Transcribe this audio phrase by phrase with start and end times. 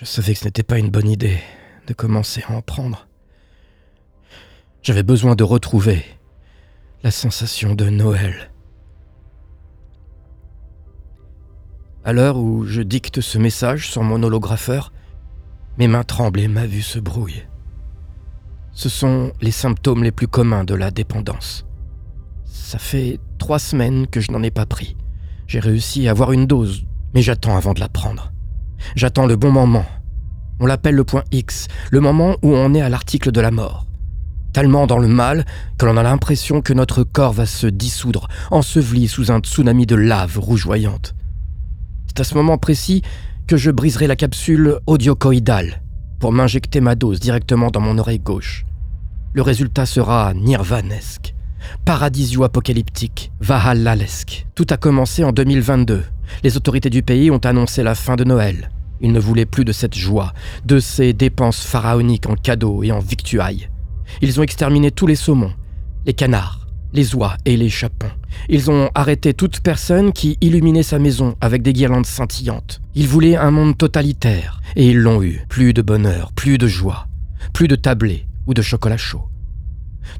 [0.00, 1.40] Je savais que ce n'était pas une bonne idée
[1.88, 3.08] de commencer à en prendre.
[4.80, 6.04] J'avais besoin de retrouver
[7.02, 8.52] la sensation de Noël.
[12.04, 14.92] À l'heure où je dicte ce message sur mon holographeur,
[15.78, 17.48] mes mains tremblent et ma vue se brouille.
[18.70, 21.66] Ce sont les symptômes les plus communs de la dépendance.
[22.44, 24.96] Ça fait trois semaines que je n'en ai pas pris.
[25.48, 28.32] J'ai réussi à avoir une dose, mais j'attends avant de la prendre.
[28.94, 29.84] J'attends le bon moment.
[30.60, 33.86] On l'appelle le point X, le moment où on est à l'article de la mort.
[34.52, 35.44] Tellement dans le mal
[35.78, 39.94] que l'on a l'impression que notre corps va se dissoudre, enseveli sous un tsunami de
[39.94, 41.14] lave rougeoyante.
[42.06, 43.02] C'est à ce moment précis
[43.46, 45.82] que je briserai la capsule audiocoïdale
[46.18, 48.64] pour m'injecter ma dose directement dans mon oreille gauche.
[49.34, 51.34] Le résultat sera nirvanesque,
[51.84, 54.46] paradisio-apocalyptique, vahallalesque.
[54.54, 56.04] Tout a commencé en 2022.
[56.42, 58.70] Les autorités du pays ont annoncé la fin de Noël.
[59.00, 60.32] Ils ne voulaient plus de cette joie,
[60.64, 63.68] de ces dépenses pharaoniques en cadeaux et en victuailles.
[64.22, 65.52] Ils ont exterminé tous les saumons,
[66.06, 68.10] les canards, les oies et les chapons.
[68.48, 72.80] Ils ont arrêté toute personne qui illuminait sa maison avec des guirlandes scintillantes.
[72.94, 75.44] Ils voulaient un monde totalitaire, et ils l'ont eu.
[75.48, 77.06] Plus de bonheur, plus de joie,
[77.52, 79.24] plus de tablés ou de chocolat chaud.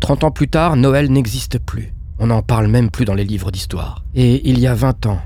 [0.00, 1.92] Trente ans plus tard, Noël n'existe plus.
[2.18, 4.04] On n'en parle même plus dans les livres d'histoire.
[4.14, 5.20] Et il y a vingt ans,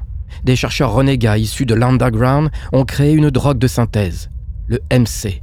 [0.44, 4.30] des chercheurs renégats issus de l'underground ont créé une drogue de synthèse,
[4.66, 5.42] le MC.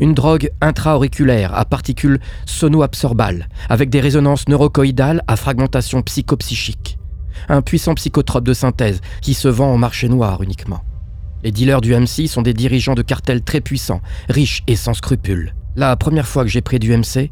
[0.00, 6.98] Une drogue intra-auriculaire à particules sono-absorbales, avec des résonances neurocoïdales à fragmentation psychopsychique.
[7.48, 10.82] Un puissant psychotrope de synthèse qui se vend au marché noir uniquement.
[11.42, 15.54] Les dealers du MC sont des dirigeants de cartels très puissants, riches et sans scrupules.
[15.76, 17.30] La première fois que j'ai pris du MC,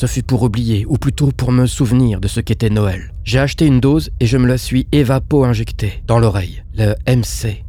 [0.00, 3.12] ce fut pour oublier, ou plutôt pour me souvenir de ce qu'était Noël.
[3.22, 6.62] J'ai acheté une dose et je me la suis évapo-injectée dans l'oreille.
[6.74, 7.66] Le MC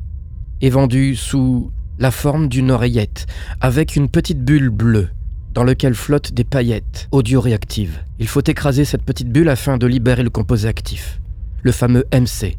[0.61, 3.25] est vendu sous la forme d'une oreillette,
[3.59, 5.09] avec une petite bulle bleue,
[5.53, 7.99] dans laquelle flottent des paillettes audio-réactives.
[8.17, 11.19] Il faut écraser cette petite bulle afin de libérer le composé actif,
[11.63, 12.57] le fameux MC.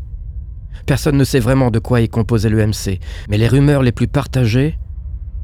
[0.85, 3.01] Personne ne sait vraiment de quoi est composé le MC,
[3.31, 4.77] mais les rumeurs les plus partagées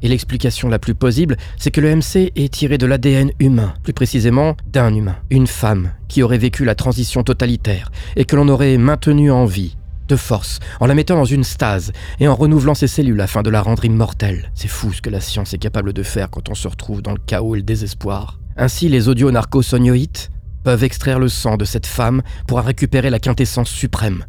[0.01, 3.93] et l'explication la plus possible, c'est que le MC est tiré de l'ADN humain, plus
[3.93, 8.77] précisément d'un humain, une femme, qui aurait vécu la transition totalitaire, et que l'on aurait
[8.77, 9.75] maintenue en vie,
[10.07, 13.49] de force, en la mettant dans une stase, et en renouvelant ses cellules afin de
[13.49, 14.51] la rendre immortelle.
[14.55, 17.13] C'est fou ce que la science est capable de faire quand on se retrouve dans
[17.13, 18.39] le chaos et le désespoir.
[18.57, 20.31] Ainsi, les audio narcosonioïtes
[20.63, 24.25] peuvent extraire le sang de cette femme pour en récupérer la quintessence suprême,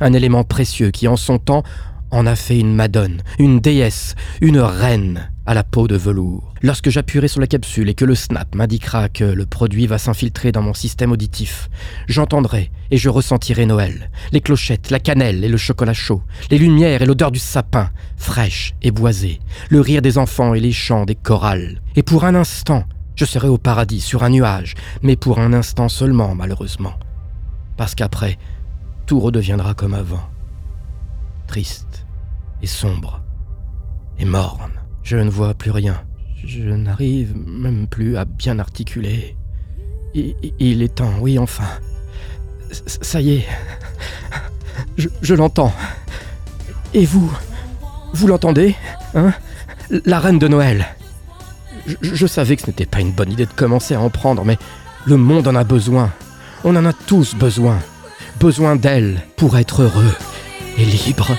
[0.00, 1.64] un élément précieux qui, en son temps,
[2.12, 6.54] en a fait une madone, une déesse, une reine à la peau de velours.
[6.62, 10.52] Lorsque j'appuierai sur la capsule et que le snap m'indiquera que le produit va s'infiltrer
[10.52, 11.68] dans mon système auditif,
[12.06, 17.02] j'entendrai et je ressentirai Noël, les clochettes, la cannelle et le chocolat chaud, les lumières
[17.02, 19.40] et l'odeur du sapin, fraîche et boisée,
[19.70, 21.80] le rire des enfants et les chants des chorales.
[21.96, 22.84] Et pour un instant,
[23.16, 26.94] je serai au paradis sur un nuage, mais pour un instant seulement, malheureusement.
[27.76, 28.38] Parce qu'après,
[29.06, 30.31] tout redeviendra comme avant.
[31.52, 32.06] Triste
[32.62, 33.20] et sombre
[34.18, 34.72] et morne.
[35.02, 36.02] Je ne vois plus rien.
[36.42, 39.36] Je n'arrive même plus à bien articuler.
[40.14, 41.66] Il, est temps, oui, enfin.
[42.70, 43.46] ça y est.
[44.96, 45.74] Je, l'entends.
[46.94, 47.30] Et vous
[48.14, 48.74] Vous l'entendez
[49.14, 49.34] Hein?
[50.06, 50.86] La reine de Noël.
[51.86, 54.42] Je, je savais que ce n'était pas une bonne idée de commencer à en prendre,
[54.46, 54.56] mais
[55.04, 56.12] le monde en a besoin.
[56.64, 57.78] On en a tous besoin.
[58.40, 60.14] Besoin d'elle pour être heureux
[60.78, 61.36] et libre.